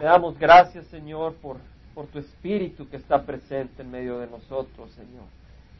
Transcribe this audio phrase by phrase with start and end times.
[0.00, 1.58] Te damos gracias, Señor, por,
[1.94, 5.26] por tu Espíritu que está presente en medio de nosotros, Señor.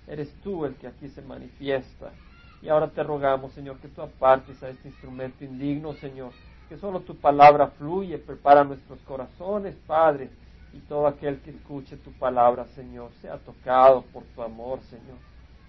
[0.07, 2.11] Eres tú el que aquí se manifiesta.
[2.61, 6.33] Y ahora te rogamos, Señor, que tú apartes a este instrumento indigno, Señor.
[6.69, 10.29] Que solo tu palabra fluye, prepara nuestros corazones, Padre.
[10.75, 15.17] Y todo aquel que escuche tu palabra, Señor, sea tocado por tu amor, Señor.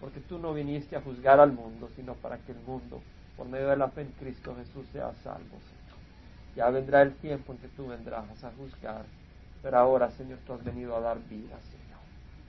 [0.01, 2.99] Porque tú no viniste a juzgar al mundo, sino para que el mundo,
[3.37, 5.80] por medio de la fe en Cristo Jesús, sea salvo, Señor.
[6.55, 9.05] Ya vendrá el tiempo en que tú vendrás a juzgar,
[9.63, 11.99] pero ahora, Señor, tú has venido a dar vida, Señor.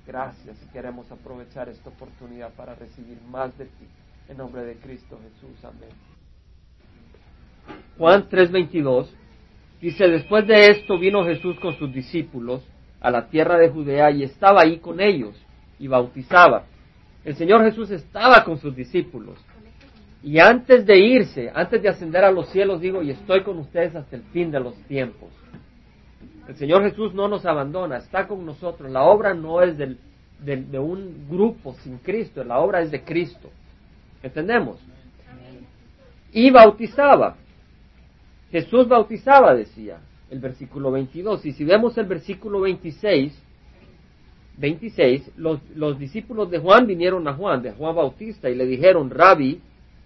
[0.06, 3.86] Gracias y queremos aprovechar esta oportunidad para recibir más de ti.
[4.28, 5.90] En nombre de Cristo Jesús, amén.
[7.98, 9.08] Juan 3:22
[9.80, 12.62] dice, después de esto vino Jesús con sus discípulos
[13.00, 15.36] a la tierra de Judea y estaba ahí con ellos
[15.78, 16.64] y bautizaba.
[17.24, 19.38] El Señor Jesús estaba con sus discípulos
[20.22, 23.94] y antes de irse, antes de ascender a los cielos, digo, y estoy con ustedes
[23.96, 25.30] hasta el fin de los tiempos.
[26.46, 28.90] El Señor Jesús no nos abandona, está con nosotros.
[28.90, 29.98] La obra no es del,
[30.40, 33.50] de un grupo sin Cristo, la obra es de Cristo.
[34.22, 34.78] ¿Entendemos?
[36.32, 37.36] Y bautizaba.
[38.50, 39.98] Jesús bautizaba, decía
[40.30, 41.44] el versículo 22.
[41.46, 43.36] Y si vemos el versículo 26,
[44.56, 49.10] 26, los, los discípulos de Juan vinieron a Juan, de Juan Bautista, y le dijeron,
[49.10, 49.60] Rabbi,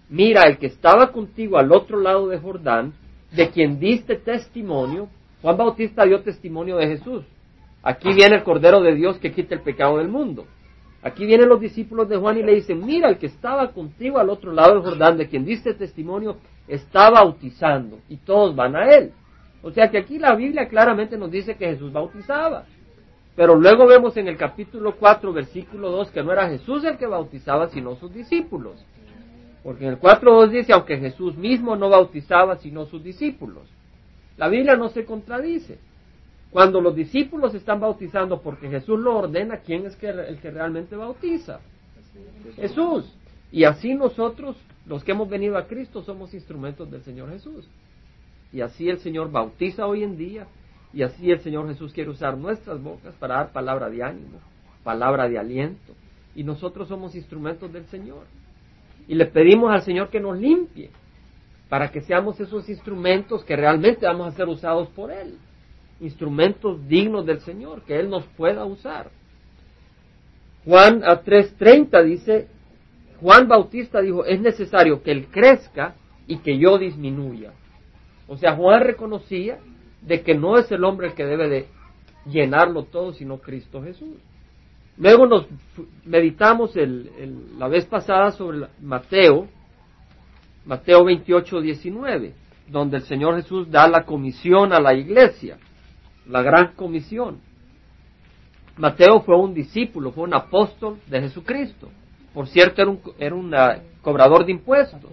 [0.09, 2.93] mira, el que estaba contigo al otro lado de Jordán,
[3.31, 5.09] de quien diste testimonio,
[5.41, 7.23] Juan Bautista dio testimonio de Jesús.
[7.83, 10.45] Aquí viene el Cordero de Dios que quita el pecado del mundo.
[11.03, 14.29] Aquí vienen los discípulos de Juan y le dicen, mira, el que estaba contigo al
[14.29, 19.11] otro lado del Jordán, de quien diste testimonio, está bautizando y todos van a él.
[19.61, 22.65] O sea que aquí la Biblia claramente nos dice que Jesús bautizaba.
[23.35, 27.05] Pero luego vemos en el capítulo 4, versículo 2, que no era Jesús el que
[27.05, 28.83] bautizaba, sino sus discípulos.
[29.67, 33.63] Porque en el 4.2 dice, aunque Jesús mismo no bautizaba sino sus discípulos.
[34.37, 35.77] La Biblia no se contradice.
[36.51, 41.59] Cuando los discípulos están bautizando porque Jesús lo ordena, ¿quién es el que realmente bautiza?
[42.55, 43.13] Jesús.
[43.51, 44.55] Y así nosotros,
[44.85, 47.67] los que hemos venido a Cristo, somos instrumentos del Señor Jesús.
[48.53, 50.47] Y así el Señor bautiza hoy en día.
[50.93, 54.39] Y así el Señor Jesús quiere usar nuestras bocas para dar palabra de ánimo,
[54.85, 55.93] palabra de aliento.
[56.37, 58.23] Y nosotros somos instrumentos del Señor
[59.07, 60.89] y le pedimos al Señor que nos limpie
[61.69, 65.37] para que seamos esos instrumentos que realmente vamos a ser usados por Él,
[65.99, 69.09] instrumentos dignos del Señor, que Él nos pueda usar.
[70.65, 72.47] Juan a 3.30 dice,
[73.21, 75.95] Juan Bautista dijo, es necesario que Él crezca
[76.27, 77.51] y que yo disminuya.
[78.27, 79.59] O sea, Juan reconocía
[80.01, 81.67] de que no es el hombre el que debe de
[82.25, 84.17] llenarlo todo, sino Cristo Jesús.
[84.97, 85.45] Luego nos
[86.05, 86.71] meditamos
[87.57, 89.47] la vez pasada sobre Mateo,
[90.65, 92.33] Mateo 28, 19,
[92.67, 95.57] donde el Señor Jesús da la comisión a la iglesia,
[96.27, 97.39] la gran comisión.
[98.75, 101.89] Mateo fue un discípulo, fue un apóstol de Jesucristo.
[102.33, 105.11] Por cierto, era un, era un ah, cobrador de impuestos.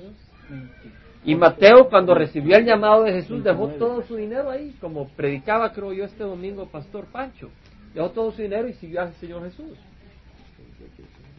[1.24, 5.72] Y Mateo, cuando recibió el llamado de Jesús, dejó todo su dinero ahí, como predicaba,
[5.72, 7.48] creo yo, este domingo Pastor Pancho
[7.94, 9.78] dejó todo su dinero y siguió al Señor Jesús.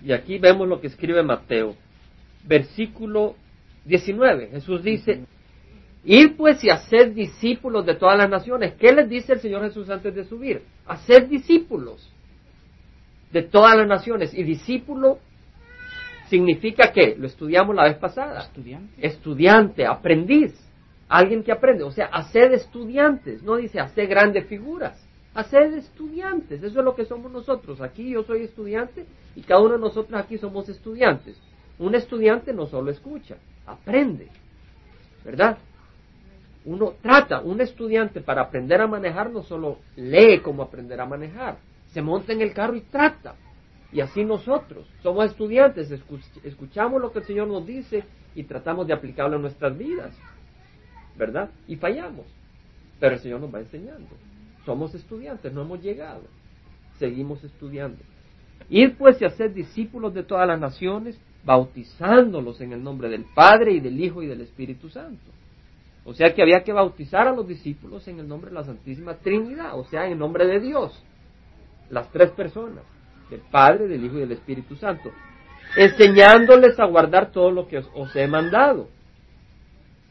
[0.03, 1.75] Y aquí vemos lo que escribe Mateo,
[2.45, 3.35] versículo
[3.85, 4.49] 19.
[4.49, 5.25] Jesús dice,
[6.03, 8.75] Ir pues y hacer discípulos de todas las naciones.
[8.75, 10.61] ¿Qué les dice el Señor Jesús antes de subir?
[10.85, 12.07] Hacer discípulos
[13.31, 14.31] de todas las naciones.
[14.33, 15.17] Y discípulo
[16.29, 18.41] significa que, lo estudiamos la vez pasada.
[18.41, 18.93] Estudiante.
[19.07, 20.53] Estudiante, aprendiz.
[21.09, 21.83] Alguien que aprende.
[21.83, 23.41] O sea, hacer estudiantes.
[23.41, 25.04] No dice hacer grandes figuras
[25.35, 26.63] a ser estudiantes.
[26.63, 27.81] Eso es lo que somos nosotros.
[27.81, 31.37] Aquí yo soy estudiante y cada uno de nosotros aquí somos estudiantes.
[31.77, 33.35] Un estudiante no solo escucha,
[33.67, 34.29] aprende.
[35.23, 35.57] ¿Verdad?
[36.63, 41.57] Uno trata, un estudiante para aprender a manejar no solo lee cómo aprender a manejar,
[41.91, 43.35] se monta en el carro y trata.
[43.91, 45.91] Y así nosotros somos estudiantes,
[46.43, 48.03] escuchamos lo que el Señor nos dice
[48.33, 50.11] y tratamos de aplicarlo en nuestras vidas.
[51.17, 51.49] ¿Verdad?
[51.67, 52.25] Y fallamos.
[52.99, 54.09] Pero el Señor nos va enseñando.
[54.65, 56.23] Somos estudiantes, no hemos llegado.
[56.97, 57.97] Seguimos estudiando.
[58.69, 63.73] Ir pues y hacer discípulos de todas las naciones, bautizándolos en el nombre del Padre
[63.73, 65.31] y del Hijo y del Espíritu Santo.
[66.03, 69.15] O sea que había que bautizar a los discípulos en el nombre de la Santísima
[69.15, 71.03] Trinidad, o sea, en el nombre de Dios.
[71.89, 72.83] Las tres personas,
[73.29, 75.11] del Padre, del Hijo y del Espíritu Santo.
[75.75, 78.87] Enseñándoles a guardar todo lo que os he mandado.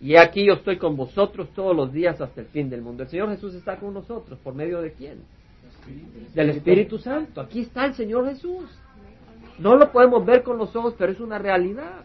[0.04, 3.04] Y aquí yo estoy con vosotros todos los días hasta el fin del mundo.
[3.04, 4.38] El Señor Jesús está con nosotros.
[4.44, 5.22] ¿Por medio de quién?
[6.34, 7.40] Del Espíritu Santo.
[7.40, 8.66] Aquí está el Señor Jesús.
[9.58, 12.04] No lo podemos ver con los ojos, pero es una realidad.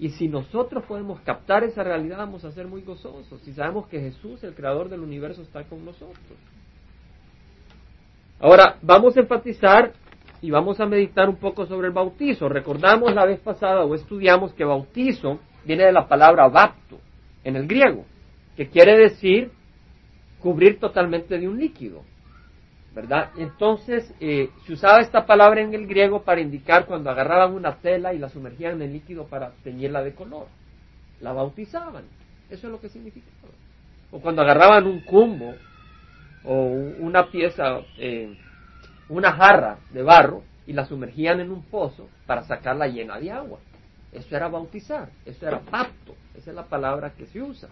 [0.00, 3.40] Y si nosotros podemos captar esa realidad, vamos a ser muy gozosos.
[3.42, 6.36] Si sabemos que Jesús, el creador del universo, está con nosotros.
[8.40, 9.92] Ahora, vamos a enfatizar
[10.40, 12.48] y vamos a meditar un poco sobre el bautizo.
[12.48, 16.98] Recordamos la vez pasada o estudiamos que bautizo viene de la palabra bapto
[17.44, 18.04] en el griego,
[18.56, 19.50] que quiere decir
[20.40, 22.02] cubrir totalmente de un líquido.
[22.94, 23.30] ¿verdad?
[23.36, 28.12] Entonces, eh, se usaba esta palabra en el griego para indicar cuando agarraban una tela
[28.12, 30.46] y la sumergían en el líquido para teñirla de color.
[31.20, 32.04] La bautizaban.
[32.50, 33.52] Eso es lo que significaba.
[34.10, 35.54] O cuando agarraban un cumbo
[36.44, 36.54] o
[36.98, 38.36] una pieza, eh,
[39.08, 43.58] una jarra de barro y la sumergían en un pozo para sacarla llena de agua.
[44.12, 47.68] Eso era bautizar, eso era pacto, esa es la palabra que se usa.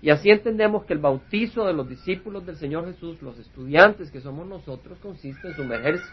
[0.00, 4.20] Y así entendemos que el bautizo de los discípulos del Señor Jesús, los estudiantes que
[4.20, 5.54] somos nosotros, consiste en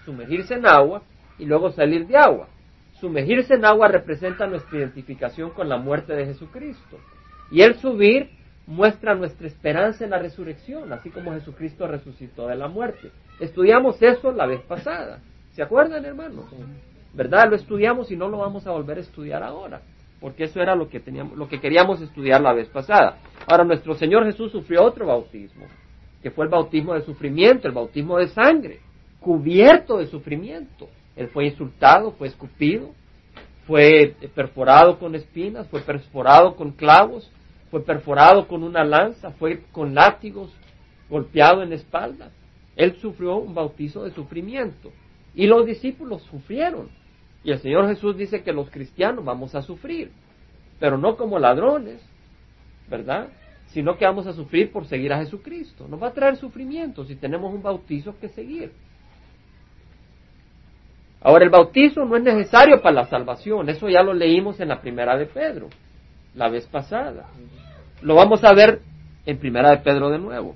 [0.04, 1.04] sumergirse, en agua
[1.38, 2.48] y luego salir de agua.
[3.00, 6.98] Sumergirse en agua representa nuestra identificación con la muerte de Jesucristo.
[7.52, 8.30] Y el subir
[8.66, 13.12] muestra nuestra esperanza en la resurrección, así como Jesucristo resucitó de la muerte.
[13.40, 15.20] Estudiamos eso la vez pasada.
[15.52, 16.46] ¿Se acuerdan, hermanos?
[17.14, 17.50] ¿Verdad?
[17.50, 19.82] Lo estudiamos y no lo vamos a volver a estudiar ahora
[20.24, 23.18] porque eso era lo que teníamos, lo que queríamos estudiar la vez pasada.
[23.46, 25.66] Ahora nuestro Señor Jesús sufrió otro bautismo,
[26.22, 28.80] que fue el bautismo de sufrimiento, el bautismo de sangre,
[29.20, 30.88] cubierto de sufrimiento.
[31.18, 32.92] Él fue insultado, fue escupido,
[33.68, 37.30] fue perforado con espinas, fue perforado con clavos,
[37.70, 40.54] fue perforado con una lanza, fue con látigos,
[41.10, 42.32] golpeado en la espalda.
[42.78, 44.90] Él sufrió un bautizo de sufrimiento
[45.36, 47.03] y los discípulos sufrieron.
[47.44, 50.12] Y el Señor Jesús dice que los cristianos vamos a sufrir,
[50.80, 52.02] pero no como ladrones,
[52.90, 53.28] ¿verdad?
[53.68, 55.88] Sino que vamos a sufrir por seguir a Jesucristo.
[55.88, 58.72] Nos va a traer sufrimiento si tenemos un bautizo que seguir.
[61.22, 64.82] Ahora, el bautizo no es necesario para la salvación, eso ya lo leímos en la
[64.82, 65.70] primera de Pedro,
[66.36, 67.30] la vez pasada.
[68.02, 68.82] Lo vamos a ver
[69.26, 70.56] en primera de Pedro de nuevo.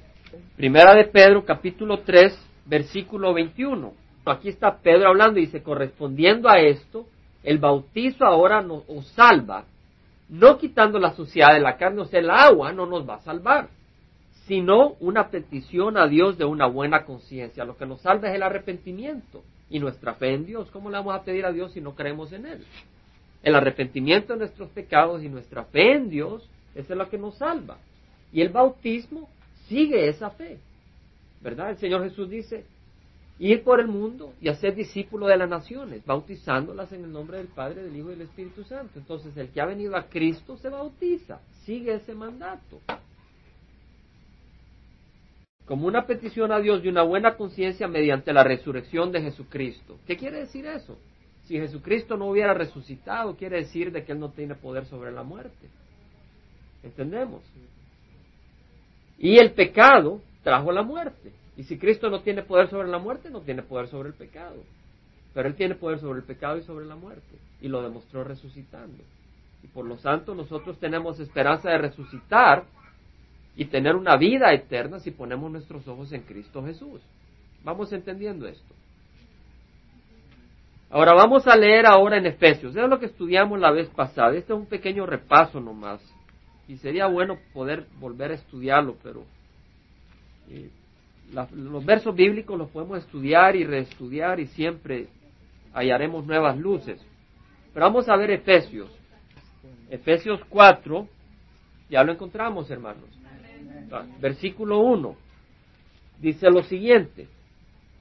[0.57, 6.59] Primera de Pedro, capítulo 3, versículo 21 aquí está Pedro hablando y dice, correspondiendo a
[6.59, 7.05] esto,
[7.43, 8.83] el bautizo ahora nos,
[9.15, 9.65] salva,
[10.29, 13.21] no quitando la suciedad de la carne, o sea, el agua no nos va a
[13.21, 13.69] salvar,
[14.45, 17.65] sino una petición a Dios de una buena conciencia.
[17.65, 20.69] Lo que nos salva es el arrepentimiento y nuestra fe en Dios.
[20.71, 22.65] ¿Cómo le vamos a pedir a Dios si no creemos en Él?
[23.43, 27.77] El arrepentimiento de nuestros pecados y nuestra fe en Dios, es lo que nos salva.
[28.31, 29.29] Y el bautismo
[29.67, 30.59] sigue esa fe.
[31.41, 31.71] ¿Verdad?
[31.71, 32.65] El Señor Jesús dice,
[33.39, 37.47] ir por el mundo y hacer discípulo de las naciones, bautizándolas en el nombre del
[37.47, 38.97] Padre, del Hijo y del Espíritu Santo.
[38.97, 42.79] Entonces, el que ha venido a Cristo se bautiza, sigue ese mandato.
[45.65, 49.99] Como una petición a Dios de una buena conciencia mediante la resurrección de Jesucristo.
[50.07, 50.97] ¿Qué quiere decir eso?
[51.43, 55.23] Si Jesucristo no hubiera resucitado, quiere decir de que Él no tiene poder sobre la
[55.23, 55.67] muerte.
[56.83, 57.41] ¿Entendemos?
[59.17, 61.31] Y el pecado trajo la muerte.
[61.57, 64.57] Y si Cristo no tiene poder sobre la muerte, no tiene poder sobre el pecado.
[65.33, 67.35] Pero Él tiene poder sobre el pecado y sobre la muerte.
[67.61, 69.03] Y lo demostró resucitando.
[69.63, 72.65] Y por lo tanto nosotros tenemos esperanza de resucitar
[73.55, 77.01] y tener una vida eterna si ponemos nuestros ojos en Cristo Jesús.
[77.63, 78.75] Vamos entendiendo esto.
[80.91, 82.75] Ahora vamos a leer ahora en Efesios.
[82.75, 84.35] Es lo que estudiamos la vez pasada.
[84.35, 86.01] Este es un pequeño repaso nomás.
[86.67, 89.23] Y sería bueno poder volver a estudiarlo, pero
[90.49, 90.69] eh,
[91.33, 95.07] los versos bíblicos los podemos estudiar y reestudiar y siempre
[95.73, 97.01] hallaremos nuevas luces.
[97.73, 98.89] Pero vamos a ver Efesios.
[99.89, 101.07] Efesios 4,
[101.89, 103.05] ya lo encontramos, hermanos.
[103.91, 105.15] Ah, versículo 1.
[106.19, 107.27] Dice lo siguiente.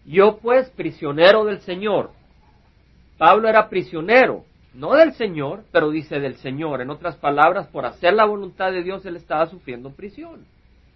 [0.04, 2.10] Yo pues, prisionero del Señor.
[3.18, 6.80] Pablo era prisionero, no del Señor, pero dice del Señor.
[6.80, 10.44] En otras palabras, por hacer la voluntad de Dios, él estaba sufriendo prisión.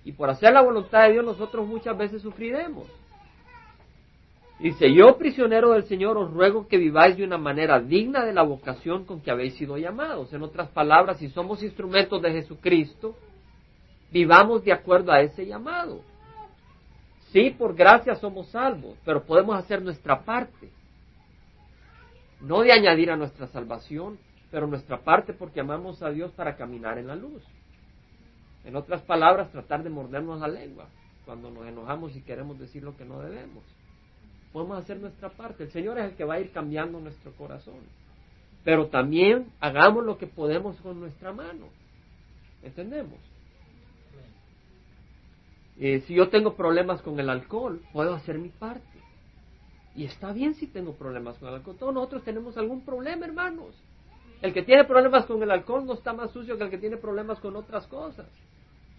[0.04, 2.86] Y por hacer la voluntad de Dios nosotros muchas veces sufriremos.
[4.58, 8.42] Dice, yo prisionero del Señor os ruego que viváis de una manera digna de la
[8.42, 10.32] vocación con que habéis sido llamados.
[10.34, 13.16] En otras palabras, si somos instrumentos de Jesucristo,
[14.10, 16.02] vivamos de acuerdo a ese llamado.
[17.32, 20.68] Sí, por gracia somos salvos, pero podemos hacer nuestra parte.
[22.42, 24.18] No de añadir a nuestra salvación,
[24.50, 27.42] pero nuestra parte porque amamos a Dios para caminar en la luz.
[28.64, 30.86] En otras palabras, tratar de mordernos la lengua
[31.24, 33.64] cuando nos enojamos y queremos decir lo que no debemos.
[34.52, 35.64] Podemos hacer nuestra parte.
[35.64, 37.80] El Señor es el que va a ir cambiando nuestro corazón.
[38.64, 41.68] Pero también hagamos lo que podemos con nuestra mano.
[42.62, 43.18] ¿Entendemos?
[45.78, 48.84] Eh, si yo tengo problemas con el alcohol, puedo hacer mi parte.
[49.96, 51.76] Y está bien si tengo problemas con el alcohol.
[51.78, 53.74] Todos nosotros tenemos algún problema, hermanos.
[54.42, 56.96] El que tiene problemas con el alcohol no está más sucio que el que tiene
[56.96, 58.26] problemas con otras cosas.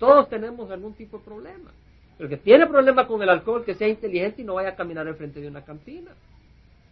[0.01, 1.69] Todos tenemos algún tipo de problema.
[2.17, 5.07] El que tiene problema con el alcohol, que sea inteligente y no vaya a caminar
[5.07, 6.09] enfrente de una cantina,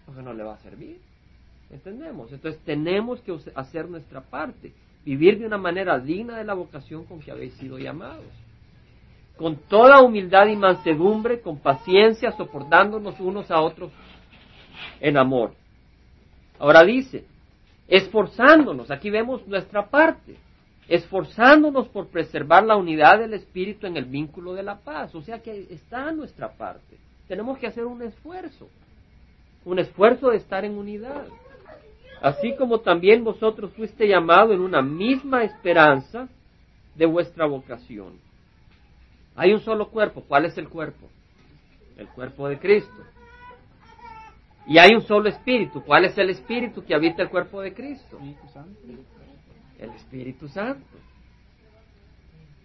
[0.05, 0.99] porque no le va a servir.
[1.71, 2.31] ¿Entendemos?
[2.31, 4.73] Entonces tenemos que hacer nuestra parte,
[5.03, 8.31] vivir de una manera digna de la vocación con que habéis sido llamados.
[9.37, 13.91] Con toda humildad y mansedumbre, con paciencia, soportándonos unos a otros
[14.99, 15.53] en amor.
[16.59, 17.25] Ahora dice,
[17.87, 20.35] esforzándonos, aquí vemos nuestra parte,
[20.89, 25.13] esforzándonos por preservar la unidad del espíritu en el vínculo de la paz.
[25.13, 26.97] O sea que está nuestra parte.
[27.27, 28.67] Tenemos que hacer un esfuerzo,
[29.65, 31.27] un esfuerzo de estar en unidad.
[32.21, 36.27] Así como también vosotros fuiste llamado en una misma esperanza
[36.95, 38.13] de vuestra vocación.
[39.35, 40.23] Hay un solo cuerpo.
[40.27, 41.07] ¿Cuál es el cuerpo?
[41.97, 43.03] El cuerpo de Cristo.
[44.65, 45.83] Y hay un solo espíritu.
[45.83, 48.19] ¿Cuál es el espíritu que habita el cuerpo de Cristo?
[49.79, 50.97] El Espíritu Santo.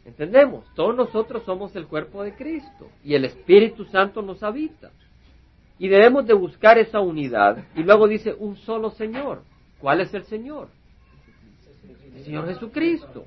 [0.05, 0.65] ¿Entendemos?
[0.75, 4.91] Todos nosotros somos el cuerpo de Cristo y el Espíritu Santo nos habita.
[5.79, 7.65] Y debemos de buscar esa unidad.
[7.75, 9.43] Y luego dice un solo Señor.
[9.81, 10.69] ¿Cuál es el Señor?
[12.15, 13.25] El Señor Jesucristo.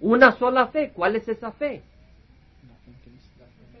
[0.00, 0.92] Una sola fe.
[0.94, 1.82] ¿Cuál es esa fe?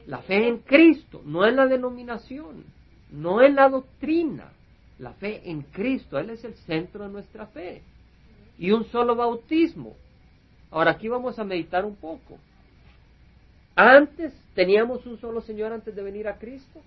[0.06, 2.64] La fe en Cristo, no en la denominación,
[3.12, 4.52] no en la doctrina.
[4.98, 6.18] La fe en Cristo.
[6.18, 7.82] Él es el centro de nuestra fe
[8.58, 9.96] y un solo bautismo.
[10.70, 12.38] Ahora aquí vamos a meditar un poco.
[13.74, 16.80] Antes teníamos un solo Señor antes de venir a Cristo.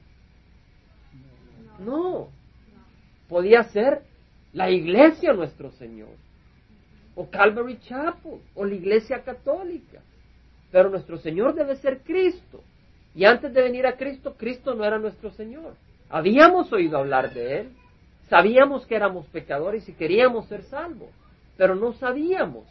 [1.80, 2.30] No.
[3.28, 4.02] Podía ser
[4.54, 6.10] la iglesia nuestro Señor.
[7.16, 8.40] O Calvary Chapel.
[8.56, 10.02] O la iglesia católica.
[10.72, 12.62] Pero nuestro Señor debe ser Cristo.
[13.14, 15.76] Y antes de venir a Cristo, Cristo no era nuestro Señor.
[16.10, 17.70] Habíamos oído hablar de Él.
[18.30, 21.10] Sabíamos que éramos pecadores y queríamos ser salvos
[21.58, 22.66] pero no sabíamos.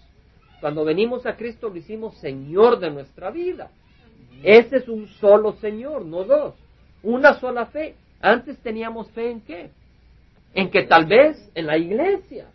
[0.60, 3.70] Cuando venimos a Cristo lo hicimos Señor de nuestra vida.
[4.42, 6.54] Ese es un solo Señor, no dos.
[7.02, 7.94] Una sola fe.
[8.20, 9.70] Antes teníamos fe en qué?
[10.54, 12.46] En que tal vez en la iglesia,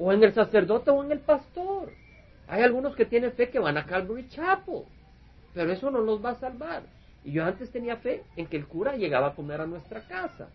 [0.00, 1.92] o en el sacerdote o en el pastor.
[2.48, 4.82] Hay algunos que tienen fe que van a Calvary Chapel,
[5.52, 6.82] pero eso no los va a salvar.
[7.22, 10.48] Y yo antes tenía fe en que el cura llegaba a comer a nuestra casa.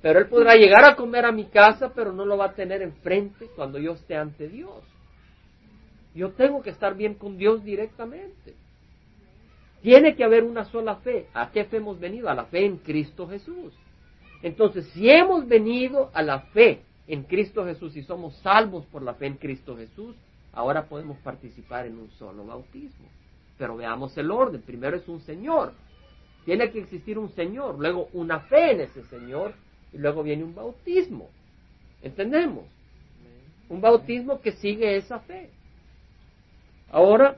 [0.00, 2.82] Pero Él podrá llegar a comer a mi casa, pero no lo va a tener
[2.82, 4.84] enfrente cuando yo esté ante Dios.
[6.14, 8.54] Yo tengo que estar bien con Dios directamente.
[9.82, 11.26] Tiene que haber una sola fe.
[11.34, 12.28] ¿A qué fe hemos venido?
[12.28, 13.72] A la fe en Cristo Jesús.
[14.42, 19.14] Entonces, si hemos venido a la fe en Cristo Jesús y somos salvos por la
[19.14, 20.14] fe en Cristo Jesús,
[20.52, 23.06] ahora podemos participar en un solo bautismo.
[23.56, 24.62] Pero veamos el orden.
[24.62, 25.72] Primero es un Señor.
[26.44, 29.54] Tiene que existir un Señor, luego una fe en ese Señor
[29.92, 31.28] y luego viene un bautismo.
[32.02, 32.64] ¿Entendemos?
[33.68, 35.50] Un bautismo que sigue esa fe.
[36.90, 37.36] Ahora,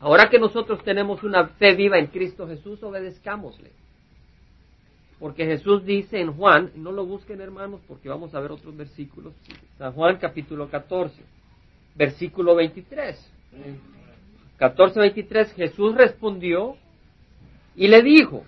[0.00, 3.70] ahora que nosotros tenemos una fe viva en Cristo Jesús, obedezcámosle.
[5.18, 9.32] Porque Jesús dice en Juan, no lo busquen hermanos porque vamos a ver otros versículos,
[9.78, 11.22] San Juan capítulo 14,
[11.94, 13.32] versículo 23.
[14.58, 16.76] 14, 23, Jesús respondió
[17.74, 18.44] y le dijo,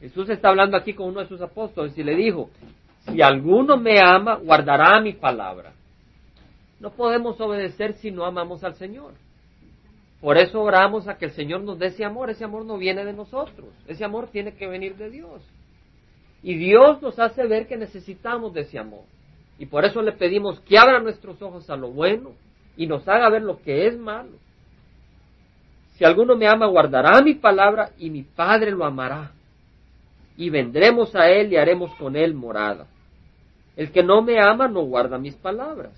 [0.00, 2.50] Jesús está hablando aquí con uno de sus apóstoles y le dijo,
[3.00, 5.72] si alguno me ama, guardará mi palabra.
[6.78, 9.14] No podemos obedecer si no amamos al Señor.
[10.20, 12.30] Por eso oramos a que el Señor nos dé ese amor.
[12.30, 13.68] Ese amor no viene de nosotros.
[13.86, 15.42] Ese amor tiene que venir de Dios.
[16.42, 19.02] Y Dios nos hace ver que necesitamos de ese amor.
[19.58, 22.30] Y por eso le pedimos que abra nuestros ojos a lo bueno
[22.76, 24.30] y nos haga ver lo que es malo.
[25.96, 29.32] Si alguno me ama, guardará mi palabra y mi Padre lo amará
[30.38, 32.86] y vendremos a él y haremos con él morada.
[33.76, 35.92] El que no me ama no guarda mis palabras,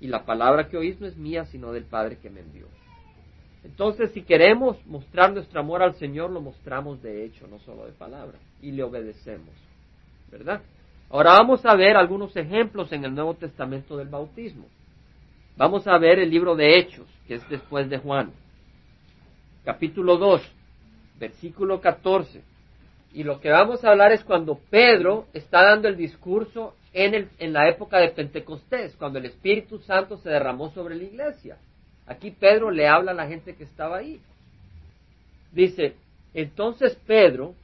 [0.00, 2.66] y la palabra que oís no es mía, sino del Padre que me envió.
[3.62, 7.92] Entonces, si queremos mostrar nuestro amor al Señor, lo mostramos de hecho, no solo de
[7.92, 9.54] palabra, y le obedecemos,
[10.32, 10.62] ¿verdad?
[11.10, 14.64] Ahora vamos a ver algunos ejemplos en el Nuevo Testamento del bautismo.
[15.58, 18.32] Vamos a ver el libro de Hechos, que es después de Juan,
[19.64, 20.40] capítulo 2,
[21.18, 22.48] versículo 14.
[23.12, 27.28] Y lo que vamos a hablar es cuando Pedro está dando el discurso en, el,
[27.38, 31.58] en la época de Pentecostés, cuando el Espíritu Santo se derramó sobre la iglesia.
[32.06, 34.20] Aquí Pedro le habla a la gente que estaba ahí.
[35.52, 35.94] Dice,
[36.34, 37.54] entonces Pedro,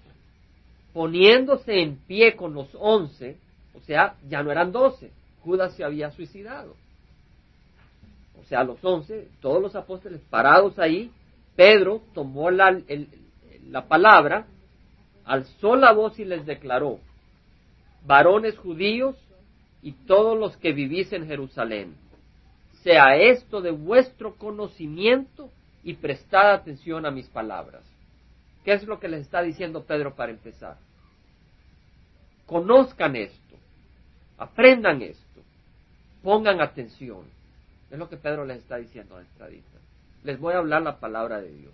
[0.92, 3.36] poniéndose en pie con los once,
[3.74, 5.10] o sea, ya no eran doce,
[5.42, 6.74] Judas se había suicidado.
[8.40, 11.10] O sea, los once, todos los apóstoles parados ahí,
[11.54, 12.80] Pedro tomó la,
[13.68, 14.46] la palabra
[15.26, 17.00] alzó la voz y les declaró,
[18.06, 19.16] varones judíos
[19.82, 21.96] y todos los que vivís en Jerusalén.
[22.82, 25.50] Sea esto de vuestro conocimiento
[25.82, 27.82] y prestad atención a mis palabras.
[28.64, 30.76] ¿Qué es lo que les está diciendo Pedro para empezar?
[32.46, 33.56] Conozcan esto,
[34.38, 35.40] aprendan esto,
[36.22, 37.24] pongan atención.
[37.90, 39.78] Es lo que Pedro les está diciendo a entradita.
[40.22, 41.72] Les voy a hablar la palabra de Dios.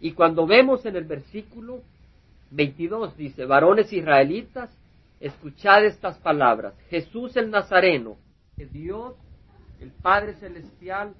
[0.00, 1.82] Y cuando vemos en el versículo
[2.50, 4.70] 22 dice, varones israelitas,
[5.20, 6.74] escuchad estas palabras.
[6.88, 8.16] Jesús el Nazareno,
[8.56, 9.14] que Dios,
[9.80, 11.14] el Padre Celestial,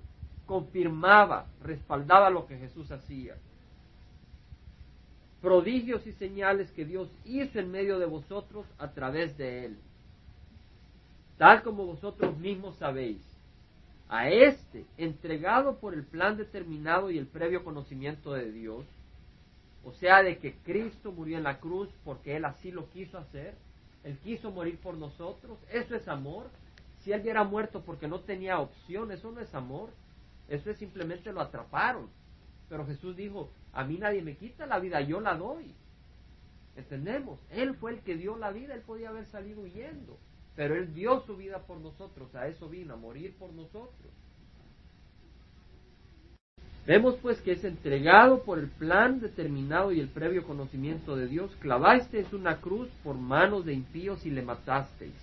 [0.47, 3.37] confirmaba, respaldaba lo que Jesús hacía.
[5.43, 9.79] Prodigios y señales que Dios hizo en medio de vosotros a través de él.
[11.37, 13.23] Tal como vosotros mismos sabéis,
[14.09, 18.85] a este, entregado por el plan determinado y el previo conocimiento de Dios,
[19.85, 23.55] o sea, de que Cristo murió en la cruz porque Él así lo quiso hacer,
[24.05, 26.47] Él quiso morir por nosotros, eso es amor.
[27.01, 29.91] Si Él hubiera muerto porque no tenía opción, eso no es amor,
[30.49, 32.09] eso es simplemente lo atraparon.
[32.69, 35.73] Pero Jesús dijo, a mí nadie me quita la vida, yo la doy.
[36.77, 37.39] ¿Entendemos?
[37.51, 40.19] Él fue el que dio la vida, Él podía haber salido huyendo
[40.59, 44.13] pero Él dio su vida por nosotros, a eso vino, a morir por nosotros.
[46.85, 51.55] Vemos pues que es entregado por el plan determinado y el previo conocimiento de Dios,
[51.61, 55.15] clavasteis una cruz por manos de impíos y le matasteis.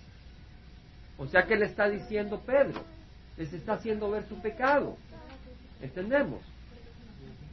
[1.18, 2.82] O sea que le está diciendo Pedro,
[3.36, 4.96] les está haciendo ver su pecado.
[5.82, 6.40] ¿Entendemos?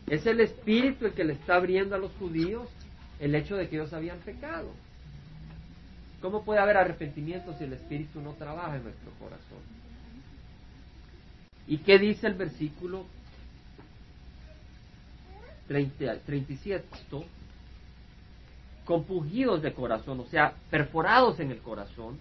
[0.08, 2.70] Es el Espíritu el que le está abriendo a los judíos
[3.20, 4.72] el hecho de que ellos habían pecado.
[6.24, 9.60] ¿Cómo puede haber arrepentimiento si el Espíritu no trabaja en nuestro corazón?
[11.68, 13.04] ¿Y qué dice el versículo
[15.68, 16.88] 37?
[18.86, 22.18] Compungidos de corazón, o sea, perforados en el corazón,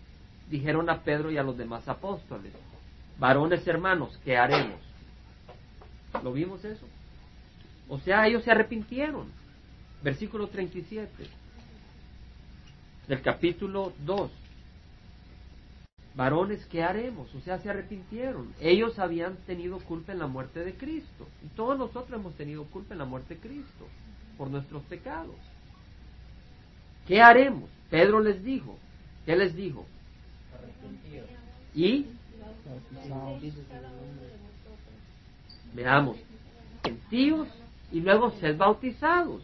[0.51, 2.53] dijeron a Pedro y a los demás apóstoles,
[3.21, 4.81] varones hermanos, ¿qué haremos?
[6.25, 6.87] ¿Lo vimos eso?
[7.89, 9.29] O sea, ellos se arrepintieron.
[10.03, 11.42] Versículo 37
[13.09, 14.31] del capítulo 2.
[16.15, 17.35] Varones, ¿qué haremos?
[17.35, 18.53] O sea, se arrepintieron.
[18.61, 21.27] Ellos habían tenido culpa en la muerte de Cristo.
[21.45, 23.89] Y todos nosotros hemos tenido culpa en la muerte de Cristo
[24.37, 25.35] por nuestros pecados.
[27.07, 27.69] ¿Qué haremos?
[27.91, 28.77] Pedro les dijo.
[29.25, 29.87] ¿Qué les dijo?
[31.75, 32.07] Y
[35.75, 36.19] veamos,
[36.85, 37.49] gentíos
[37.91, 39.43] y luego sed bautizados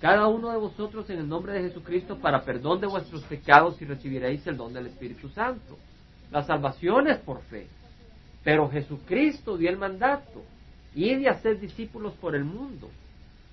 [0.00, 3.84] cada uno de vosotros en el nombre de Jesucristo para perdón de vuestros pecados y
[3.84, 5.76] recibiréis el don del Espíritu Santo.
[6.30, 7.66] La salvación es por fe.
[8.42, 10.42] Pero Jesucristo dio el mandato,
[10.94, 12.90] y hacer discípulos por el mundo,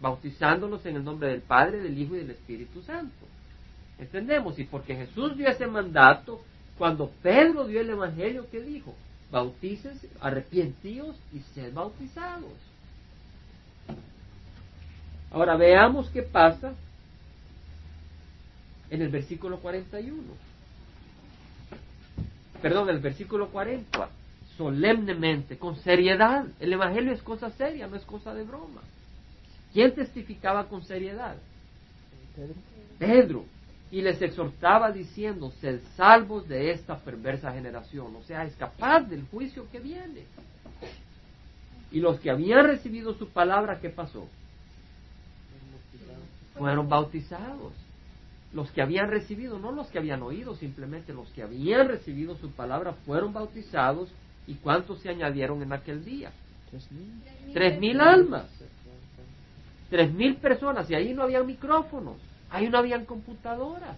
[0.01, 3.25] bautizándolos en el nombre del Padre, del Hijo y del Espíritu Santo.
[3.99, 4.57] ¿Entendemos?
[4.57, 6.41] Y porque Jesús dio ese mandato,
[6.77, 8.95] cuando Pedro dio el Evangelio, ¿qué dijo?
[9.31, 12.53] Bautícense, arrepientíos y sed bautizados.
[15.31, 16.73] Ahora veamos qué pasa
[18.89, 20.17] en el versículo 41.
[22.61, 24.09] Perdón, en el versículo 40.
[24.57, 26.45] Solemnemente, con seriedad.
[26.59, 28.81] El Evangelio es cosa seria, no es cosa de broma.
[29.73, 31.35] ¿Quién testificaba con seriedad?
[32.97, 33.45] Pedro.
[33.91, 38.15] Y les exhortaba diciendo, sed salvos de esta perversa generación.
[38.15, 40.23] O sea, escapad del juicio que viene.
[41.91, 44.27] Y los que habían recibido su palabra, ¿qué pasó?
[46.57, 47.73] Fueron bautizados.
[48.53, 52.49] Los que habían recibido, no los que habían oído, simplemente los que habían recibido su
[52.51, 54.09] palabra fueron bautizados.
[54.47, 56.31] ¿Y cuántos se añadieron en aquel día?
[57.53, 58.47] Tres mil almas.
[59.89, 60.89] Tres mil personas.
[60.89, 62.15] Y ahí no habían micrófonos.
[62.49, 63.97] Ahí no habían computadoras.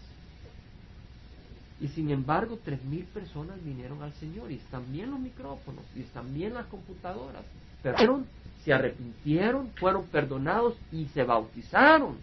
[1.79, 4.51] Y sin embargo, tres mil personas vinieron al Señor.
[4.51, 5.85] Y están bien los micrófonos.
[5.95, 7.45] Y están bien las computadoras.
[7.83, 8.23] Pero
[8.63, 12.17] se arrepintieron, fueron perdonados y se bautizaron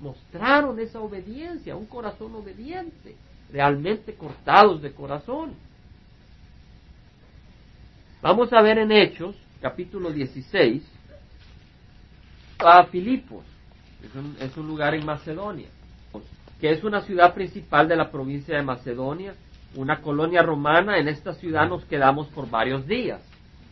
[0.00, 3.16] mostraron esa obediencia, un corazón obediente,
[3.52, 5.54] realmente cortados de corazón.
[8.22, 10.82] Vamos a ver en Hechos, capítulo 16,
[12.58, 13.44] a Filipos,
[14.02, 15.68] es un, es un lugar en Macedonia,
[16.60, 19.34] que es una ciudad principal de la provincia de Macedonia,
[19.76, 23.20] una colonia romana, en esta ciudad nos quedamos por varios días.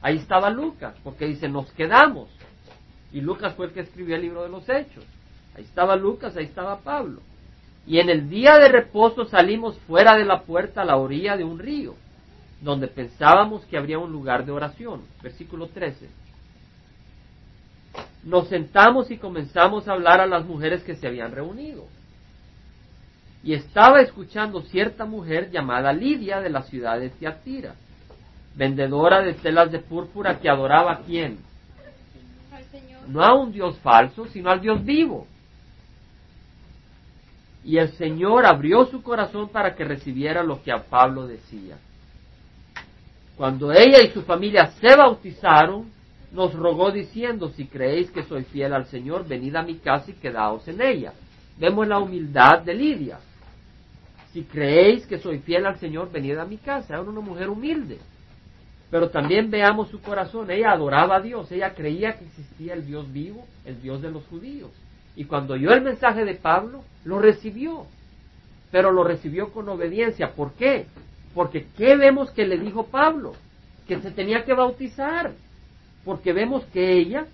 [0.02, 2.28] Ahí estaba Lucas, porque dice, nos quedamos.
[3.12, 5.04] Y Lucas fue el que escribió el libro de los Hechos.
[5.56, 7.20] Ahí estaba Lucas, ahí estaba Pablo.
[7.86, 11.44] Y en el día de reposo salimos fuera de la puerta a la orilla de
[11.44, 11.94] un río,
[12.60, 15.02] donde pensábamos que habría un lugar de oración.
[15.22, 16.10] Versículo 13.
[18.24, 21.86] Nos sentamos y comenzamos a hablar a las mujeres que se habían reunido.
[23.44, 27.76] y estaba escuchando cierta mujer llamada Lidia de la ciudad de Tiatira,
[28.56, 31.38] vendedora de telas de púrpura que adoraba a quién?
[33.06, 35.28] No a un Dios falso, sino al Dios vivo.
[37.66, 41.76] Y el Señor abrió su corazón para que recibiera lo que a Pablo decía.
[43.36, 45.90] Cuando ella y su familia se bautizaron,
[46.30, 50.14] nos rogó diciendo, si creéis que soy fiel al Señor, venid a mi casa y
[50.14, 51.12] quedaos en ella.
[51.58, 53.18] Vemos la humildad de Lidia.
[54.32, 56.94] Si creéis que soy fiel al Señor, venid a mi casa.
[56.94, 57.98] Era una mujer humilde.
[58.92, 60.52] Pero también veamos su corazón.
[60.52, 61.50] Ella adoraba a Dios.
[61.50, 64.70] Ella creía que existía el Dios vivo, el Dios de los judíos.
[65.16, 67.86] Y cuando oyó el mensaje de Pablo, lo recibió.
[68.70, 70.32] Pero lo recibió con obediencia.
[70.32, 70.86] ¿Por qué?
[71.34, 73.34] Porque ¿qué vemos que le dijo Pablo?
[73.88, 75.32] Que se tenía que bautizar.
[76.04, 77.26] Porque vemos que ella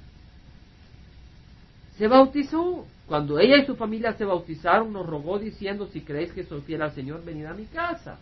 [1.98, 2.86] se bautizó.
[3.06, 6.82] Cuando ella y su familia se bautizaron, nos rogó diciendo, si creéis que soy fiel
[6.82, 8.18] al Señor, venid a mi casa.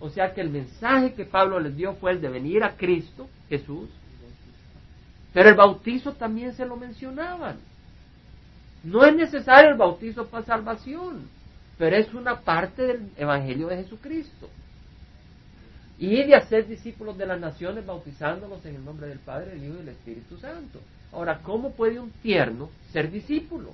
[0.00, 3.28] O sea que el mensaje que Pablo les dio fue el de venir a Cristo,
[3.48, 3.88] Jesús.
[5.32, 7.56] Pero el bautizo también se lo mencionaban.
[8.84, 11.28] No es necesario el bautizo para salvación,
[11.78, 14.48] pero es una parte del Evangelio de Jesucristo.
[15.98, 19.74] Y de hacer discípulos de las naciones bautizándolos en el nombre del Padre, del Hijo
[19.74, 20.80] y del Espíritu Santo.
[21.12, 23.72] Ahora, ¿cómo puede un tierno ser discípulo?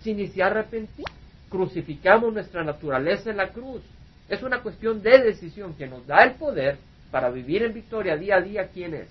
[0.00, 1.06] Si ni se arrepentir.
[1.48, 3.82] Crucificamos nuestra naturaleza en la cruz.
[4.28, 6.78] Es una cuestión de decisión que nos da el poder
[7.10, 8.68] para vivir en victoria día a día.
[8.68, 9.08] ¿Quién es?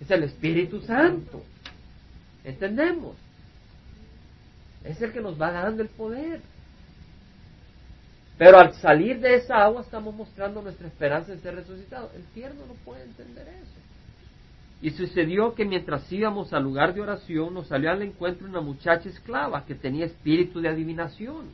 [0.00, 1.42] Es el Espíritu Santo.
[2.46, 3.14] ¿Entendemos?
[4.82, 6.40] Es el que nos va dando el poder.
[8.38, 12.14] Pero al salir de esa agua estamos mostrando nuestra esperanza de ser resucitados.
[12.14, 13.76] El tierno no puede entender eso.
[14.80, 19.10] Y sucedió que mientras íbamos al lugar de oración nos salió al encuentro una muchacha
[19.10, 21.46] esclava que tenía espíritu de adivinación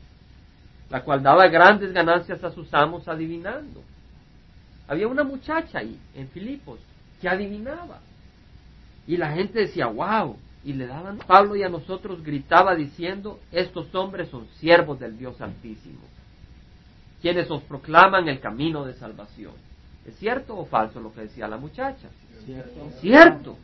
[0.93, 3.81] la cual daba grandes ganancias a sus amos adivinando.
[4.87, 6.79] Había una muchacha ahí, en Filipos,
[7.19, 7.99] que adivinaba.
[9.07, 13.93] Y la gente decía, wow, y le daban Pablo y a nosotros gritaba diciendo, estos
[13.95, 16.01] hombres son siervos del Dios Altísimo,
[17.21, 19.53] quienes os proclaman el camino de salvación.
[20.05, 22.09] ¿Es cierto o falso lo que decía la muchacha?
[22.45, 22.89] Cierto.
[22.99, 23.57] Cierto.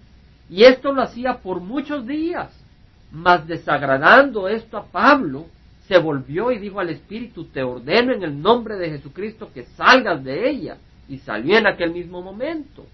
[0.50, 2.50] Y esto lo hacía por muchos días,
[3.12, 5.48] mas desagradando esto a Pablo,
[5.88, 10.24] se volvió y dijo al Espíritu, te ordeno en el nombre de Jesucristo que salgas
[10.24, 10.78] de ella.
[11.08, 12.86] Y salió en aquel mismo momento.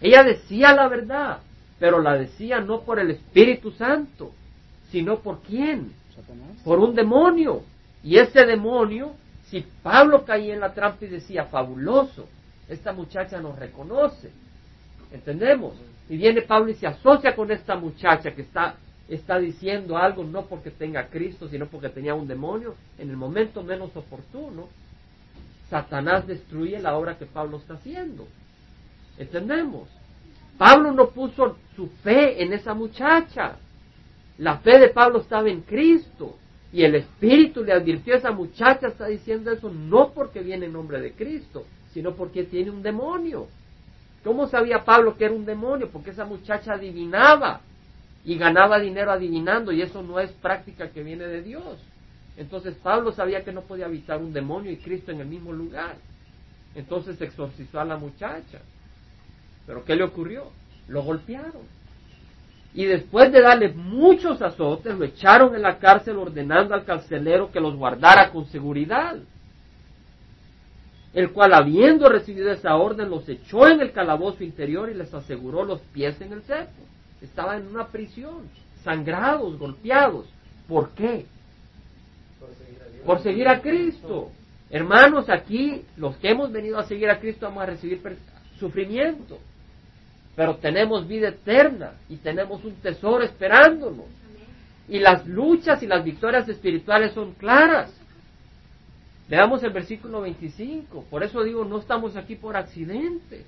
[0.00, 1.38] Ella decía la verdad,
[1.78, 4.32] pero la decía no por el Espíritu Santo,
[4.90, 5.92] sino por quién?
[6.64, 7.62] Por un demonio.
[8.02, 9.14] Y ese demonio,
[9.48, 12.26] si Pablo caía en la trampa y decía, fabuloso,
[12.68, 14.30] esta muchacha nos reconoce.
[15.12, 15.74] ¿Entendemos?
[16.08, 18.76] Y viene Pablo y se asocia con esta muchacha que está
[19.08, 23.62] está diciendo algo no porque tenga Cristo, sino porque tenía un demonio, en el momento
[23.62, 24.68] menos oportuno,
[25.68, 28.26] Satanás destruye la obra que Pablo está haciendo.
[29.18, 29.88] ¿Entendemos?
[30.58, 33.56] Pablo no puso su fe en esa muchacha.
[34.38, 36.36] La fe de Pablo estaba en Cristo.
[36.72, 40.72] Y el Espíritu le advirtió a esa muchacha, está diciendo eso no porque viene en
[40.72, 43.46] nombre de Cristo, sino porque tiene un demonio.
[44.24, 45.90] ¿Cómo sabía Pablo que era un demonio?
[45.90, 47.60] Porque esa muchacha adivinaba
[48.24, 51.78] y ganaba dinero adivinando y eso no es práctica que viene de Dios.
[52.36, 55.96] Entonces Pablo sabía que no podía habitar un demonio y Cristo en el mismo lugar.
[56.74, 58.60] Entonces exorcizó a la muchacha.
[59.66, 60.50] Pero ¿qué le ocurrió?
[60.88, 61.62] Lo golpearon.
[62.74, 67.60] Y después de darle muchos azotes, lo echaron en la cárcel ordenando al carcelero que
[67.60, 69.16] los guardara con seguridad.
[71.12, 75.64] El cual, habiendo recibido esa orden, los echó en el calabozo interior y les aseguró
[75.64, 76.84] los pies en el cepo
[77.24, 78.48] estaban en una prisión,
[78.82, 80.26] sangrados, golpeados.
[80.68, 81.26] ¿Por qué?
[83.04, 84.30] Por seguir a Cristo.
[84.70, 88.00] Hermanos, aquí los que hemos venido a seguir a Cristo vamos a recibir
[88.58, 89.38] sufrimiento,
[90.36, 94.06] pero tenemos vida eterna y tenemos un tesoro esperándonos.
[94.88, 97.92] Y las luchas y las victorias espirituales son claras.
[99.28, 101.04] Veamos el versículo 25.
[101.10, 103.44] Por eso digo, no estamos aquí por accidente.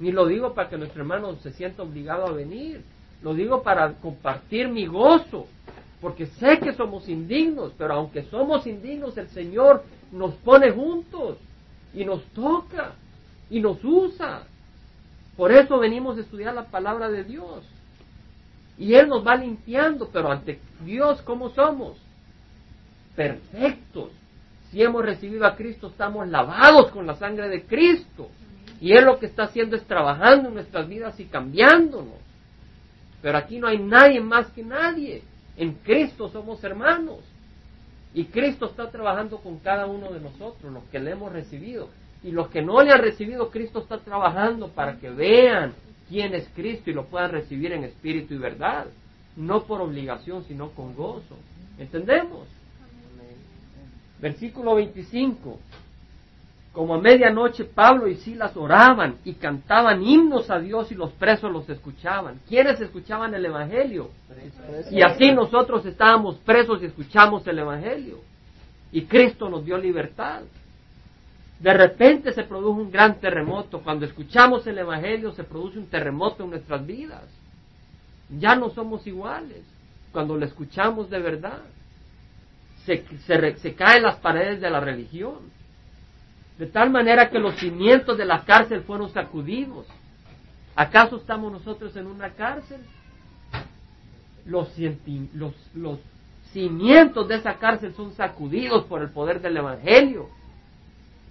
[0.00, 2.82] Ni lo digo para que nuestro hermano se sienta obligado a venir.
[3.22, 5.46] Lo digo para compartir mi gozo,
[6.00, 11.38] porque sé que somos indignos, pero aunque somos indignos, el Señor nos pone juntos
[11.94, 12.92] y nos toca
[13.50, 14.42] y nos usa.
[15.36, 17.64] Por eso venimos a estudiar la palabra de Dios.
[18.78, 21.96] Y Él nos va limpiando, pero ante Dios, ¿cómo somos?
[23.14, 24.10] Perfectos.
[24.70, 28.28] Si hemos recibido a Cristo, estamos lavados con la sangre de Cristo.
[28.80, 32.18] Y Él lo que está haciendo es trabajando en nuestras vidas y cambiándonos.
[33.22, 35.22] Pero aquí no hay nadie más que nadie.
[35.56, 37.20] En Cristo somos hermanos.
[38.12, 41.88] Y Cristo está trabajando con cada uno de nosotros, los que le hemos recibido.
[42.24, 45.74] Y los que no le han recibido, Cristo está trabajando para que vean
[46.08, 48.86] quién es Cristo y lo puedan recibir en espíritu y verdad.
[49.36, 51.36] No por obligación, sino con gozo.
[51.78, 52.46] ¿Entendemos?
[54.20, 55.58] Versículo 25.
[56.72, 61.52] Como a medianoche Pablo y Silas oraban y cantaban himnos a Dios y los presos
[61.52, 62.40] los escuchaban.
[62.48, 64.10] ¿Quiénes escuchaban el Evangelio?
[64.90, 68.20] Y así nosotros estábamos presos y escuchamos el Evangelio.
[68.92, 70.40] Y Cristo nos dio libertad.
[71.64, 73.80] De repente se produjo un gran terremoto.
[73.80, 77.24] Cuando escuchamos el Evangelio se produce un terremoto en nuestras vidas.
[78.38, 79.62] Ya no somos iguales
[80.12, 81.62] cuando lo escuchamos de verdad.
[82.84, 83.02] Se,
[83.74, 85.36] caen las paredes de la religión
[86.58, 89.86] de tal manera que los cimientos de la cárcel fueron sacudidos.
[90.76, 92.82] ¿Acaso estamos nosotros en una cárcel?
[94.44, 94.68] Los,
[96.52, 100.28] cimientos de esa cárcel son sacudidos por el poder del Evangelio.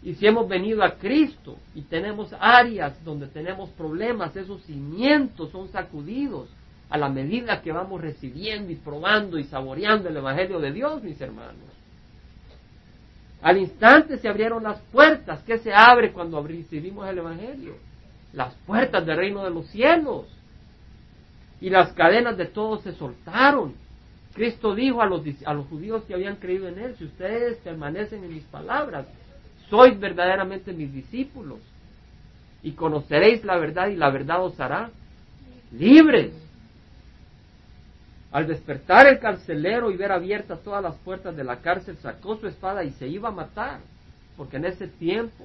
[0.04, 5.70] Y si hemos venido a Cristo y tenemos áreas donde tenemos problemas, esos cimientos son
[5.70, 6.50] sacudidos
[6.90, 11.20] a la medida que vamos recibiendo y probando y saboreando el Evangelio de Dios, mis
[11.22, 11.56] hermanos.
[13.42, 15.42] Al instante se abrieron las puertas.
[15.44, 17.76] ¿Qué se abre cuando recibimos el Evangelio?
[18.34, 20.26] Las puertas del reino de los cielos.
[21.62, 23.74] Y las cadenas de todos se soltaron.
[24.34, 28.24] Cristo dijo a los, a los judíos que habían creído en Él, si ustedes permanecen
[28.24, 29.06] en mis palabras,
[29.74, 31.58] sois verdaderamente mis discípulos.
[32.62, 34.92] Y conoceréis la verdad y la verdad os hará
[35.72, 36.32] libres.
[38.32, 42.46] Al despertar el carcelero y ver abiertas todas las puertas de la cárcel, sacó su
[42.46, 43.80] espada y se iba a matar,
[44.38, 45.44] porque en ese tiempo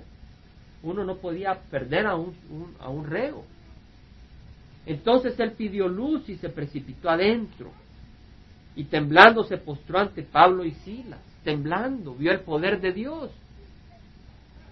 [0.82, 2.34] uno no podía perder a un,
[2.80, 3.44] a un reo.
[4.84, 7.70] Entonces él pidió luz y se precipitó adentro,
[8.76, 13.30] y temblando se postró ante Pablo y Silas, temblando, vio el poder de Dios.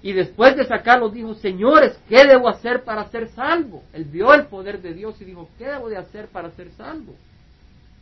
[0.02, 3.82] Y después de sacarlo dijo, señores, ¿qué debo hacer para ser salvo?
[3.92, 7.14] Él vio el poder de Dios y dijo, ¿qué debo de hacer para ser salvo?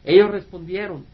[0.05, 1.07] Ellos respondieron,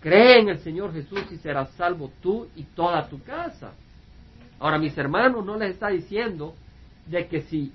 [0.00, 3.72] cree en el Señor Jesús y serás salvo tú y toda tu casa.
[4.60, 6.54] Ahora, mis hermanos, no les está diciendo
[7.06, 7.72] de que si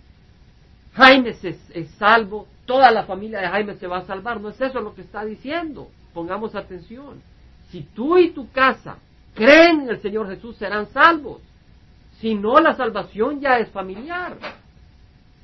[0.94, 4.42] Jaime es, salvo, toda la familia de Jaime se va a salvar.
[4.42, 5.90] No es eso lo que está diciendo.
[6.14, 7.22] Pongamos atención.
[7.70, 8.98] Si tú y tu casa
[9.34, 11.42] creen en el Señor Jesús, serán salvos.
[12.22, 14.38] Si no, la salvación ya es familiar.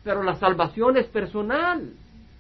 [0.04, 1.92] Pero la salvación es personal.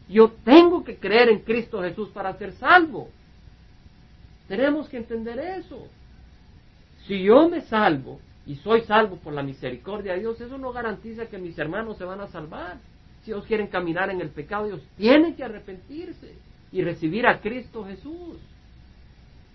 [0.07, 3.09] Yo tengo que creer en Cristo Jesús para ser salvo.
[4.47, 5.87] Tenemos que entender eso.
[7.07, 11.25] Si yo me salvo y soy salvo por la misericordia de Dios, eso no garantiza
[11.25, 12.77] que mis hermanos se van a salvar.
[13.23, 16.35] Si ellos quieren caminar en el pecado, ellos tienen que arrepentirse
[16.71, 18.37] y recibir a Cristo Jesús.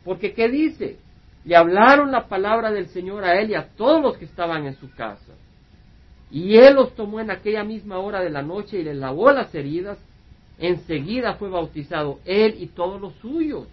[0.05, 0.99] Porque ¿qué dice?
[1.44, 4.76] Le hablaron la palabra del Señor a él y a todos los que estaban en
[4.76, 5.33] su casa.
[6.31, 9.55] Y él los tomó en aquella misma hora de la noche y les lavó las
[9.55, 9.98] heridas
[10.59, 13.66] enseguida fue bautizado él y todos los suyos.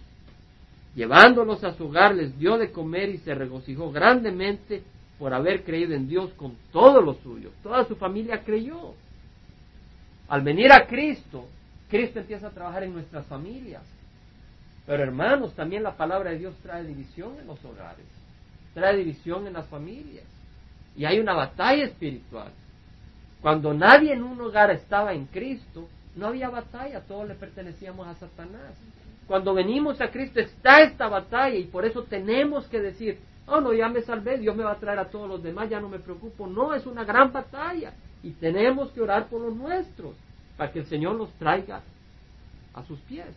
[0.94, 4.82] Llevándolos a su hogar les dio de comer y se regocijó grandemente
[5.18, 7.52] por haber creído en Dios con todos los suyos.
[7.62, 8.94] Toda su familia creyó.
[10.28, 11.46] Al venir a Cristo,
[11.88, 13.82] Cristo empieza a trabajar en nuestras familias.
[14.86, 18.06] Pero hermanos, también la palabra de Dios trae división en los hogares,
[18.74, 20.24] trae división en las familias.
[20.96, 22.50] Y hay una batalla espiritual.
[23.40, 28.14] Cuando nadie en un hogar estaba en Cristo, no había batalla, todos le pertenecíamos a
[28.14, 28.74] Satanás.
[29.26, 33.72] Cuando venimos a Cristo está esta batalla y por eso tenemos que decir, oh no,
[33.72, 36.00] ya me salvé, Dios me va a traer a todos los demás, ya no me
[36.00, 36.46] preocupo.
[36.46, 40.14] No, es una gran batalla y tenemos que orar por los nuestros
[40.56, 41.80] para que el Señor los traiga
[42.74, 43.34] a sus pies.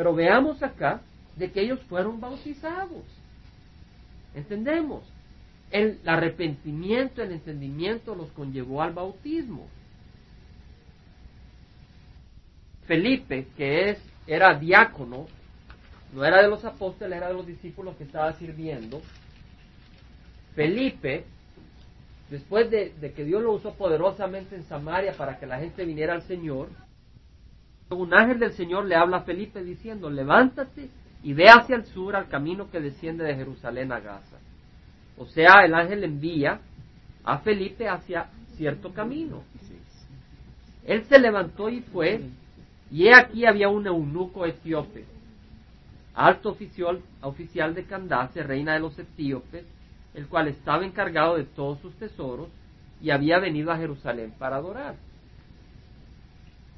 [0.00, 1.02] Pero veamos acá
[1.36, 3.04] de que ellos fueron bautizados.
[4.34, 5.02] ¿Entendemos?
[5.70, 9.68] El arrepentimiento, el entendimiento los conllevó al bautismo.
[12.86, 15.26] Felipe, que es, era diácono,
[16.14, 19.02] no era de los apóstoles, era de los discípulos que estaba sirviendo.
[20.54, 21.26] Felipe,
[22.30, 26.22] después de, que Dios lo usó poderosamente en Samaria para que la gente viniera al
[26.22, 26.70] Señor,
[27.90, 30.88] un ángel del Señor le habla a Felipe diciendo, levántate
[31.22, 34.38] y ve hacia el sur al camino que desciende de Jerusalén a Gaza.
[35.18, 36.60] O sea, el ángel envía
[37.24, 39.42] a Felipe hacia cierto camino.
[40.86, 42.20] Él se levantó y fue
[42.90, 45.04] y he aquí había un eunuco etíope,
[46.14, 49.64] alto oficial, oficial de Candace, reina de los etíopes,
[50.14, 52.48] el cual estaba encargado de todos sus tesoros
[53.00, 54.96] y había venido a Jerusalén para adorar.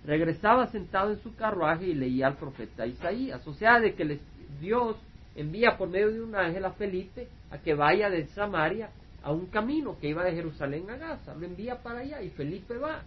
[0.04, 3.46] Regresaba sentado en su carruaje y leía al profeta Isaías.
[3.46, 4.18] O sea, de que
[4.60, 4.96] Dios
[5.36, 8.90] envía por medio de un ángel a Felipe a que vaya de Samaria
[9.22, 11.34] a un camino que iba de Jerusalén a Gaza.
[11.34, 13.02] Lo envía para allá y Felipe va.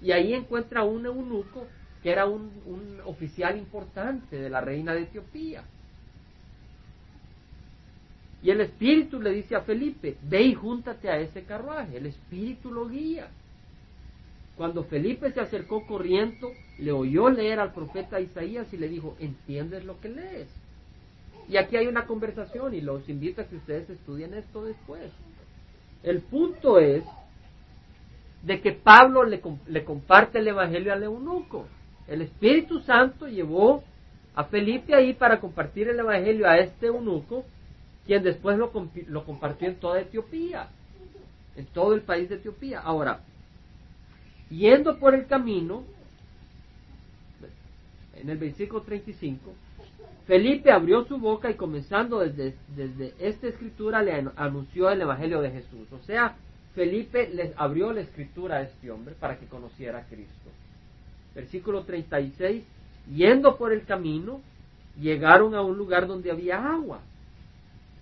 [0.00, 1.66] Y ahí encuentra un eunuco
[2.02, 5.64] que era un, un oficial importante de la reina de Etiopía.
[8.42, 11.96] Y el Espíritu le dice a Felipe, ve y júntate a ese carruaje.
[11.96, 13.28] El Espíritu lo guía.
[14.58, 19.84] Cuando Felipe se acercó corriendo, le oyó leer al profeta Isaías y le dijo, ¿entiendes
[19.84, 20.48] lo que lees?
[21.48, 25.12] Y aquí hay una conversación y los invito a que ustedes estudien esto después.
[26.02, 27.04] El punto es
[28.42, 29.40] de que Pablo le,
[29.84, 31.68] comparte el Evangelio al eunuco.
[32.08, 33.84] El Espíritu Santo llevó
[34.34, 37.44] a Felipe ahí para compartir el Evangelio a este eunuco
[38.06, 38.72] quien después lo,
[39.06, 40.68] lo compartió en toda Etiopía,
[41.54, 42.80] en todo el país de Etiopía.
[42.80, 43.20] Ahora,
[44.50, 45.84] yendo por el camino,
[48.14, 49.52] en el versículo 35,
[50.26, 55.50] Felipe abrió su boca y comenzando desde, desde esta escritura le anunció el Evangelio de
[55.50, 55.90] Jesús.
[55.92, 56.36] O sea,
[56.74, 60.50] Felipe les abrió la escritura a este hombre para que conociera a Cristo.
[61.34, 62.62] Versículo 36,
[63.14, 64.40] yendo por el camino,
[65.00, 67.00] llegaron a un lugar donde había agua.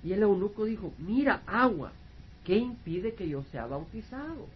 [0.02, 1.92] Y el eunuco dijo, mira, agua,
[2.44, 4.46] ¿qué impide que yo sea bautizado?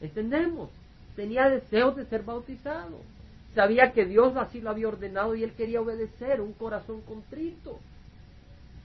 [0.00, 0.70] ¿Entendemos?
[1.16, 3.00] Tenía deseos de ser bautizado.
[3.54, 7.80] Sabía que Dios así lo había ordenado y él quería obedecer, un corazón contrito.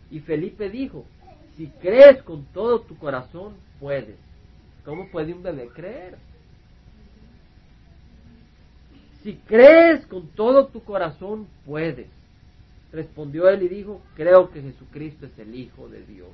[0.10, 1.06] Y Felipe dijo,
[1.58, 4.16] si crees con todo tu corazón, puedes.
[4.86, 6.18] ¿Cómo puede un bebé creer?
[9.24, 12.08] Si crees con todo tu corazón, puedes.
[12.92, 16.32] Respondió él y dijo, creo que Jesucristo es el Hijo de Dios.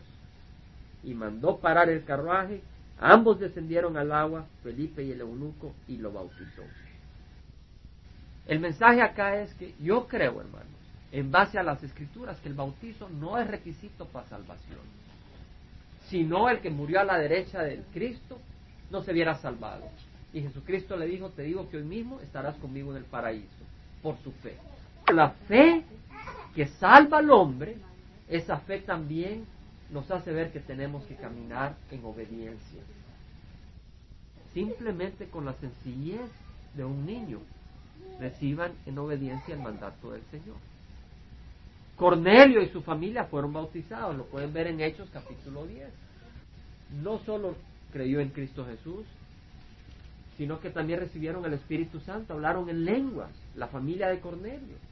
[1.03, 2.61] Y mandó parar el carruaje,
[2.99, 6.63] ambos descendieron al agua, Felipe y el eunuco, y lo bautizó.
[8.47, 10.67] El mensaje acá es que yo creo, hermanos,
[11.11, 14.79] en base a las escrituras, que el bautizo no es requisito para salvación,
[16.09, 18.39] sino el que murió a la derecha del Cristo
[18.89, 19.83] no se viera salvado.
[20.33, 23.47] Y Jesucristo le dijo, te digo que hoy mismo estarás conmigo en el paraíso,
[24.01, 24.55] por su fe.
[25.13, 25.83] La fe
[26.55, 27.77] que salva al hombre,
[28.27, 29.45] esa fe también
[29.91, 32.81] nos hace ver que tenemos que caminar en obediencia.
[34.53, 36.29] Simplemente con la sencillez
[36.75, 37.39] de un niño,
[38.19, 40.57] reciban en obediencia el mandato del Señor.
[41.95, 45.89] Cornelio y su familia fueron bautizados, lo pueden ver en Hechos capítulo 10.
[47.01, 47.55] No solo
[47.91, 49.05] creyó en Cristo Jesús,
[50.37, 54.86] sino que también recibieron el Espíritu Santo, hablaron en lenguas, la familia de Cornelio